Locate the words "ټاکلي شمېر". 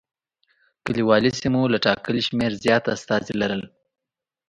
1.85-2.51